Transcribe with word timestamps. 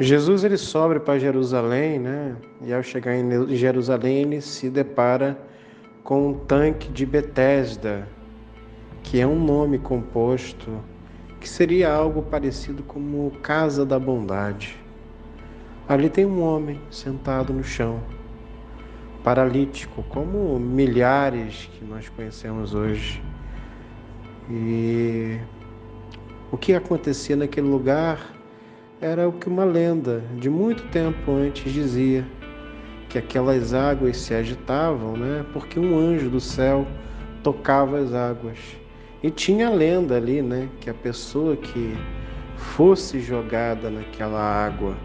Jesus 0.00 0.44
ele 0.44 0.56
sobe 0.56 1.00
para 1.00 1.18
Jerusalém, 1.18 1.98
né? 1.98 2.36
E 2.62 2.72
ao 2.72 2.84
chegar 2.84 3.16
em 3.16 3.56
Jerusalém 3.56 4.18
ele 4.18 4.40
se 4.40 4.70
depara 4.70 5.36
com 6.04 6.28
um 6.28 6.34
tanque 6.34 6.88
de 6.88 7.04
Betesda, 7.04 8.06
que 9.02 9.20
é 9.20 9.26
um 9.26 9.44
nome 9.44 9.76
composto 9.76 10.70
que 11.40 11.48
seria 11.48 11.92
algo 11.92 12.22
parecido 12.22 12.84
como 12.84 13.32
casa 13.42 13.84
da 13.84 13.98
bondade. 13.98 14.76
Ali 15.88 16.08
tem 16.08 16.24
um 16.24 16.42
homem 16.42 16.80
sentado 16.92 17.52
no 17.52 17.64
chão, 17.64 18.00
paralítico, 19.24 20.04
como 20.04 20.60
milhares 20.60 21.68
que 21.72 21.84
nós 21.84 22.08
conhecemos 22.08 22.72
hoje. 22.72 23.20
E 24.48 25.38
o 26.52 26.56
que 26.56 26.72
acontecia 26.72 27.34
naquele 27.34 27.66
lugar 27.66 28.37
era 29.00 29.28
o 29.28 29.32
que 29.32 29.48
uma 29.48 29.64
lenda 29.64 30.22
de 30.36 30.50
muito 30.50 30.82
tempo 30.88 31.30
antes 31.30 31.72
dizia, 31.72 32.26
que 33.08 33.16
aquelas 33.16 33.72
águas 33.72 34.16
se 34.16 34.34
agitavam, 34.34 35.16
né? 35.16 35.44
Porque 35.52 35.78
um 35.78 35.96
anjo 35.96 36.28
do 36.28 36.40
céu 36.40 36.86
tocava 37.42 37.98
as 37.98 38.12
águas. 38.12 38.58
E 39.22 39.30
tinha 39.30 39.68
a 39.68 39.70
lenda 39.70 40.16
ali, 40.16 40.42
né, 40.42 40.68
que 40.80 40.90
a 40.90 40.94
pessoa 40.94 41.56
que 41.56 41.96
fosse 42.56 43.20
jogada 43.20 43.88
naquela 43.88 44.40
água, 44.40 44.96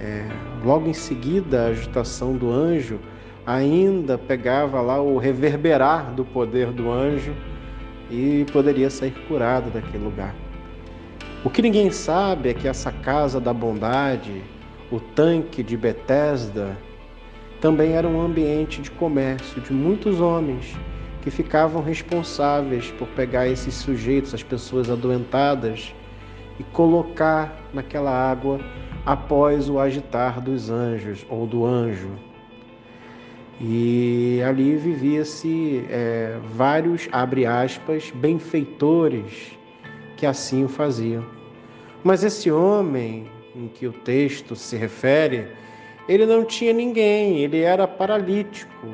é, 0.00 0.28
logo 0.64 0.88
em 0.88 0.92
seguida 0.92 1.62
a 1.62 1.66
agitação 1.68 2.36
do 2.36 2.50
anjo 2.50 2.98
ainda 3.46 4.18
pegava 4.18 4.80
lá 4.80 5.00
o 5.00 5.16
reverberar 5.16 6.12
do 6.12 6.24
poder 6.24 6.70
do 6.72 6.90
anjo 6.90 7.34
e 8.10 8.44
poderia 8.52 8.90
sair 8.90 9.14
curado 9.26 9.70
daquele 9.70 10.04
lugar. 10.04 10.34
O 11.44 11.50
que 11.50 11.60
ninguém 11.60 11.90
sabe 11.90 12.50
é 12.50 12.54
que 12.54 12.68
essa 12.68 12.92
casa 12.92 13.40
da 13.40 13.52
bondade, 13.52 14.40
o 14.92 15.00
tanque 15.00 15.60
de 15.60 15.76
Betesda, 15.76 16.78
também 17.60 17.94
era 17.94 18.06
um 18.06 18.20
ambiente 18.20 18.80
de 18.80 18.92
comércio 18.92 19.60
de 19.60 19.72
muitos 19.72 20.20
homens 20.20 20.78
que 21.20 21.32
ficavam 21.32 21.82
responsáveis 21.82 22.92
por 22.92 23.08
pegar 23.08 23.48
esses 23.48 23.74
sujeitos, 23.74 24.32
as 24.32 24.42
pessoas 24.44 24.88
adoentadas, 24.88 25.92
e 26.60 26.62
colocar 26.62 27.60
naquela 27.74 28.12
água 28.12 28.60
após 29.04 29.68
o 29.68 29.80
agitar 29.80 30.40
dos 30.40 30.70
anjos 30.70 31.26
ou 31.28 31.44
do 31.44 31.66
anjo. 31.66 32.10
E 33.60 34.40
ali 34.46 34.76
vivia-se 34.76 35.84
é, 35.90 36.38
vários, 36.54 37.08
abre 37.10 37.46
aspas, 37.46 38.12
benfeitores 38.14 39.60
que 40.22 40.26
assim 40.26 40.62
o 40.62 40.68
faziam. 40.68 41.24
Mas 42.04 42.22
esse 42.22 42.48
homem 42.48 43.26
em 43.56 43.66
que 43.66 43.88
o 43.88 43.92
texto 43.92 44.54
se 44.54 44.76
refere, 44.76 45.48
ele 46.08 46.24
não 46.24 46.44
tinha 46.44 46.72
ninguém, 46.72 47.38
ele 47.38 47.58
era 47.58 47.88
paralítico, 47.88 48.86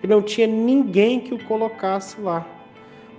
ele 0.00 0.14
não 0.14 0.22
tinha 0.22 0.46
ninguém 0.46 1.18
que 1.18 1.34
o 1.34 1.44
colocasse 1.44 2.20
lá. 2.20 2.46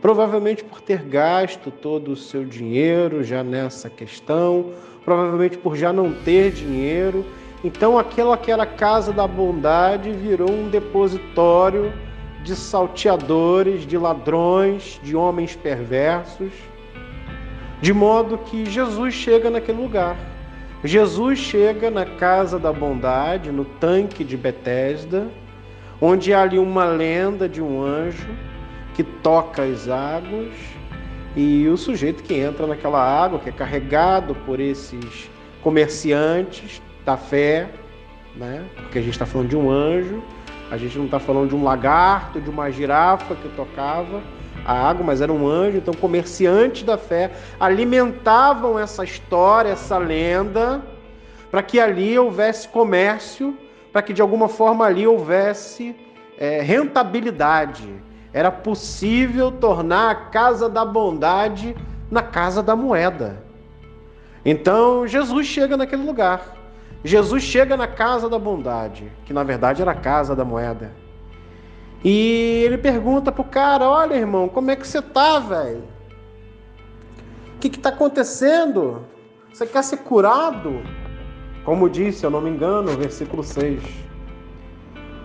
Provavelmente 0.02 0.64
por 0.64 0.80
ter 0.80 1.02
gasto 1.04 1.70
todo 1.70 2.14
o 2.14 2.16
seu 2.16 2.45
dinheiro 2.45 3.22
já 3.22 3.44
nessa 3.44 3.90
questão, 3.90 4.72
provavelmente 5.04 5.58
por 5.58 5.76
já 5.76 5.92
não 5.92 6.14
ter 6.23 6.54
dinheiro. 6.54 7.26
Então, 7.66 8.00
aquela 8.00 8.38
que 8.38 8.49
era 8.49 8.66
casa 8.66 9.11
da 9.11 9.28
bondade 9.28 10.14
virou 10.14 10.49
um 10.49 10.70
depositório 10.70 11.92
de 12.45 12.55
salteadores, 12.55 13.86
de 13.86 13.98
ladrões, 13.98 15.02
de 15.04 15.17
homens 15.17 15.54
perversos. 15.54 16.54
De 17.82 17.93
modo 17.93 18.38
que 18.38 18.65
Jesus 18.65 19.14
chega 19.14 19.49
naquele 19.49 19.82
lugar. 19.82 20.17
Jesus 20.83 21.39
chega 21.39 21.89
na 21.89 22.05
casa 22.05 22.60
da 22.60 22.71
bondade, 22.71 23.52
no 23.52 23.65
tanque 23.65 24.23
de 24.23 24.38
Betesda, 24.38 25.27
onde 25.99 26.33
há 26.33 26.42
ali 26.42 26.60
uma 26.60 26.86
lenda 26.86 27.49
de 27.49 27.61
um 27.61 27.82
anjo 27.82 28.30
que 28.93 29.04
toca 29.04 29.64
as 29.64 29.87
águas 29.87 30.54
e 31.36 31.67
o 31.67 31.77
sujeito 31.77 32.23
que 32.23 32.33
entra 32.33 32.66
naquela 32.66 32.99
água, 32.99 33.39
que 33.39 33.49
é 33.49 33.52
carregado 33.52 34.33
por 34.45 34.60
esses 34.60 35.30
comerciantes 35.61 36.82
da 37.05 37.16
fé, 37.16 37.70
né? 38.36 38.66
Porque 38.76 38.99
a 38.99 39.02
gente 39.02 39.11
está 39.11 39.26
falando 39.26 39.49
de 39.49 39.55
um 39.55 39.70
anjo, 39.70 40.21
a 40.71 40.77
gente 40.77 40.98
não 40.98 41.05
está 41.05 41.20
falando 41.20 41.49
de 41.49 41.55
um 41.55 41.64
lagarto, 41.64 42.42
de 42.42 42.49
uma 42.49 42.71
girafa 42.71 43.36
que 43.36 43.49
tocava, 43.49 44.21
a 44.67 44.73
água, 44.73 45.05
mas 45.05 45.22
era 45.22 45.32
um 45.32 45.48
anjo, 45.48 45.78
então 45.78 45.94
comerciantes 45.94 46.83
da 46.83 46.98
fé 46.98 47.32
alimentavam 47.58 48.78
essa 48.78 49.02
história, 49.02 49.70
essa 49.70 49.98
lenda, 49.98 50.83
para 51.50 51.64
que 51.64 51.80
ali 51.80 52.20
houvesse 52.20 52.67
comércio, 52.67 53.58
para 53.94 54.02
que 54.02 54.11
de 54.11 54.22
alguma 54.22 54.50
forma 54.50 54.86
ali 54.86 55.08
houvesse 55.08 55.95
é, 56.38 56.61
rentabilidade. 56.61 57.88
Era 58.33 58.52
possível 58.52 59.54
tornar 59.54 60.11
a 60.11 60.16
casa 60.16 60.67
da 60.67 60.84
bondade 60.84 61.73
na 62.11 62.22
casa 62.22 62.61
da 62.61 62.76
moeda. 62.76 63.42
Então 64.44 65.08
Jesus 65.08 65.48
chega 65.48 65.78
naquele 65.78 66.04
lugar. 66.04 66.58
Jesus 67.05 67.42
chega 67.42 67.78
na 67.78 67.88
casa 67.88 68.28
da 68.28 68.38
bondade, 68.38 69.10
que 69.23 69.32
na 69.32 69.44
verdade 69.44 69.82
era 69.82 69.92
a 69.92 69.95
casa 69.95 70.36
da 70.36 70.44
moeda. 70.44 70.92
E 72.04 72.64
ele 72.66 72.78
pergunta 72.78 73.32
pro 73.32 73.44
cara: 73.44 73.90
Olha, 73.90 74.16
irmão, 74.16 74.48
como 74.48 74.72
é 74.72 74.76
que 74.76 74.88
você 74.88 75.02
tá, 75.02 75.40
velho? 75.40 75.84
O 77.56 77.60
que, 77.60 77.70
que 77.70 77.80
tá 77.80 77.90
acontecendo? 77.90 79.04
Você 79.52 79.66
quer 79.66 79.84
ser 79.84 79.98
curado? 79.98 80.82
Como 81.66 81.90
disse, 81.90 82.24
eu 82.24 82.30
não 82.30 82.40
me 82.40 82.50
engano, 82.50 82.92
versículo 82.92 83.44
6. 83.44 83.82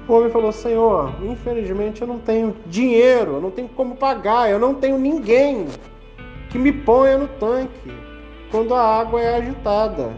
O 0.09 0.15
homem 0.15 0.31
falou: 0.31 0.50
Senhor, 0.50 1.15
infelizmente 1.22 2.03
eu 2.03 2.09
não 2.09 2.19
tenho 2.19 2.56
dinheiro, 2.66 3.34
eu 3.34 3.41
não 3.41 3.50
tenho 3.50 3.69
como 3.69 3.94
pagar, 3.94 4.50
eu 4.50 4.59
não 4.59 4.75
tenho 4.75 4.99
ninguém 4.99 5.66
que 6.50 6.59
me 6.59 6.72
ponha 6.72 7.19
no 7.19 7.28
tanque 7.28 7.93
quando 8.50 8.75
a 8.75 9.00
água 9.00 9.21
é 9.21 9.37
agitada. 9.37 10.12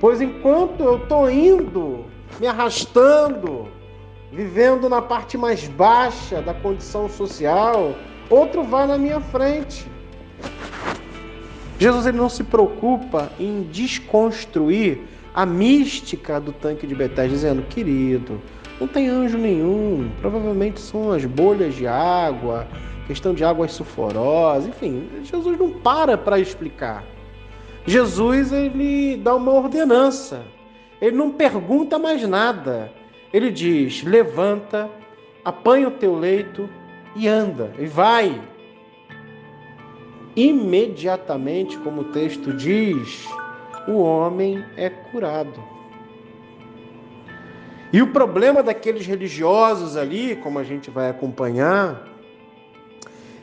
Pois 0.00 0.20
enquanto 0.20 0.82
eu 0.82 0.96
estou 0.96 1.30
indo, 1.30 2.04
me 2.40 2.46
arrastando, 2.46 3.68
vivendo 4.32 4.88
na 4.88 5.00
parte 5.00 5.38
mais 5.38 5.66
baixa 5.68 6.42
da 6.42 6.52
condição 6.52 7.08
social, 7.08 7.94
outro 8.28 8.62
vai 8.62 8.86
na 8.86 8.98
minha 8.98 9.20
frente. 9.20 9.86
Jesus 11.78 12.06
ele 12.06 12.16
não 12.16 12.28
se 12.28 12.42
preocupa 12.42 13.30
em 13.38 13.62
desconstruir 13.64 15.00
a 15.34 15.44
mística 15.44 16.40
do 16.40 16.52
tanque 16.52 16.86
de 16.86 16.94
Betesda, 16.94 17.28
dizendo, 17.28 17.62
querido, 17.62 18.40
não 18.80 18.88
tem 18.88 19.08
anjo 19.08 19.36
nenhum, 19.36 20.10
provavelmente 20.20 20.80
são 20.80 21.12
as 21.12 21.24
bolhas 21.24 21.74
de 21.74 21.86
água, 21.86 22.66
questão 23.06 23.34
de 23.34 23.44
águas 23.44 23.72
sulfurosas, 23.72 24.66
enfim, 24.66 25.08
Jesus 25.22 25.58
não 25.58 25.70
para 25.70 26.16
para 26.16 26.38
explicar. 26.38 27.04
Jesus 27.86 28.52
ele 28.52 29.16
dá 29.18 29.34
uma 29.34 29.52
ordenança, 29.52 30.42
ele 31.00 31.16
não 31.16 31.30
pergunta 31.30 31.98
mais 31.98 32.26
nada. 32.26 32.90
Ele 33.32 33.50
diz: 33.50 34.02
levanta, 34.02 34.90
apanha 35.44 35.88
o 35.88 35.92
teu 35.92 36.16
leito 36.18 36.68
e 37.14 37.26
anda, 37.26 37.72
e 37.78 37.86
vai. 37.86 38.40
Imediatamente, 40.34 41.78
como 41.78 42.02
o 42.02 42.12
texto 42.12 42.52
diz, 42.52 43.26
o 43.88 43.98
homem 43.98 44.64
é 44.76 44.90
curado. 44.90 45.62
E 47.92 48.02
o 48.02 48.08
problema 48.08 48.62
daqueles 48.62 49.06
religiosos 49.06 49.96
ali, 49.96 50.36
como 50.36 50.58
a 50.58 50.64
gente 50.64 50.90
vai 50.90 51.08
acompanhar, 51.08 52.06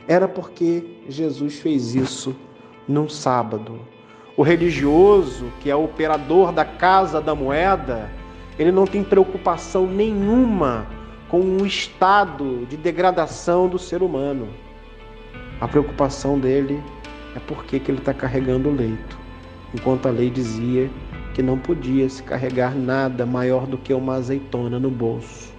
era 0.06 0.28
porque 0.28 0.84
Jesus 1.08 1.58
fez 1.58 1.94
isso 1.94 2.36
num 2.86 3.08
sábado. 3.08 3.80
O 4.36 4.42
religioso, 4.42 5.50
que 5.60 5.70
é 5.70 5.74
operador 5.74 6.52
da 6.52 6.64
casa 6.64 7.20
da 7.20 7.34
moeda, 7.34 8.10
ele 8.58 8.70
não 8.70 8.86
tem 8.86 9.02
preocupação 9.02 9.86
nenhuma 9.86 10.86
com 11.28 11.40
o 11.40 11.66
estado 11.66 12.66
de 12.66 12.76
degradação 12.76 13.68
do 13.68 13.78
ser 13.78 14.02
humano. 14.02 14.48
A 15.60 15.66
preocupação 15.66 16.38
dele 16.38 16.82
é 17.34 17.40
porque 17.40 17.80
que 17.80 17.90
ele 17.90 17.98
está 17.98 18.14
carregando 18.14 18.68
o 18.68 18.74
leito, 18.74 19.18
enquanto 19.74 20.06
a 20.06 20.10
lei 20.10 20.30
dizia 20.30 20.88
que 21.34 21.42
não 21.42 21.58
podia 21.58 22.08
se 22.08 22.22
carregar 22.22 22.76
nada 22.76 23.26
maior 23.26 23.66
do 23.66 23.76
que 23.76 23.92
uma 23.92 24.14
azeitona 24.14 24.78
no 24.78 24.90
bolso 24.90 25.52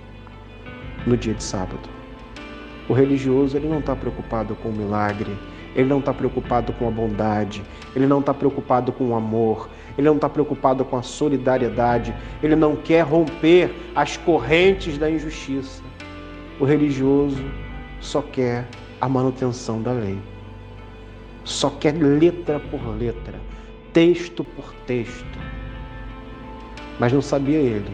no 1.05 1.17
dia 1.17 1.33
de 1.33 1.43
sábado. 1.43 1.89
O 2.87 2.93
religioso 2.93 3.57
ele 3.57 3.67
não 3.67 3.79
está 3.79 3.95
preocupado 3.95 4.55
com 4.55 4.69
o 4.69 4.73
milagre, 4.73 5.37
ele 5.75 5.89
não 5.89 5.99
está 5.99 6.13
preocupado 6.13 6.71
com 6.73 6.87
a 6.87 6.91
bondade, 6.91 7.61
ele 7.95 8.07
não 8.07 8.21
está 8.21 8.33
preocupado 8.33 8.91
com 8.93 9.09
o 9.09 9.15
amor, 9.15 9.69
ele 9.97 10.07
não 10.07 10.15
está 10.15 10.29
preocupado 10.29 10.85
com 10.85 10.97
a 10.97 11.03
solidariedade, 11.03 12.15
ele 12.41 12.55
não 12.55 12.75
quer 12.75 13.01
romper 13.01 13.73
as 13.93 14.15
correntes 14.17 14.97
da 14.97 15.09
injustiça. 15.11 15.83
O 16.59 16.65
religioso 16.65 17.43
só 17.99 18.21
quer 18.21 18.67
a 19.01 19.09
manutenção 19.09 19.81
da 19.81 19.91
lei, 19.91 20.17
só 21.43 21.69
quer 21.69 21.93
letra 21.93 22.59
por 22.59 22.81
letra, 22.97 23.39
texto 23.91 24.43
por 24.43 24.73
texto. 24.87 25.39
Mas 26.97 27.11
não 27.11 27.21
sabia 27.21 27.57
ele 27.57 27.91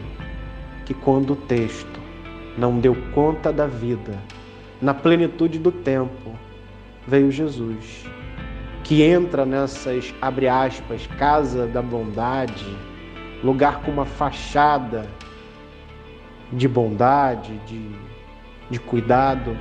que 0.86 0.94
quando 0.94 1.32
o 1.32 1.36
texto 1.36 2.00
não 2.56 2.78
deu 2.78 2.96
conta 3.12 3.52
da 3.52 3.66
vida, 3.66 4.16
na 4.80 4.94
plenitude 4.94 5.58
do 5.58 5.72
tempo, 5.72 6.32
veio 7.06 7.30
Jesus, 7.30 8.04
que 8.84 9.02
entra 9.02 9.44
nessas, 9.44 10.14
abre 10.20 10.48
aspas, 10.48 11.06
casa 11.18 11.66
da 11.66 11.82
bondade, 11.82 12.76
lugar 13.42 13.80
com 13.82 13.90
uma 13.90 14.04
fachada 14.04 15.08
de 16.52 16.68
bondade, 16.68 17.58
de, 17.66 17.90
de 18.70 18.78
cuidado, 18.78 19.56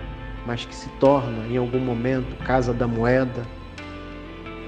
mas 0.45 0.65
que 0.65 0.75
se 0.75 0.89
torna 0.99 1.45
em 1.47 1.57
algum 1.57 1.79
momento 1.79 2.35
casa 2.43 2.73
da 2.73 2.87
moeda, 2.87 3.43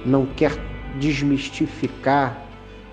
não 0.04 0.26
quer 0.26 0.52
desmistificar, 0.98 2.38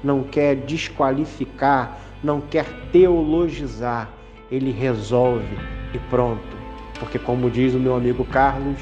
não 0.04 0.24
quer 0.24 0.56
desqualificar, 0.56 1.98
não 2.24 2.42
quer 2.42 2.66
teologizar, 2.92 4.10
ele 4.52 4.72
resolve 4.72 5.58
e 5.94 6.00
pronto. 6.10 6.58
Porque, 7.00 7.18
como 7.18 7.50
diz 7.50 7.74
o 7.74 7.80
meu 7.80 7.96
amigo 7.96 8.26
Carlos, 8.26 8.80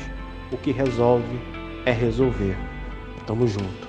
o 0.52 0.58
que 0.58 0.72
resolve 0.72 1.40
é 1.86 1.92
resolver. 1.92 2.56
Tamo 3.26 3.48
junto. 3.48 3.89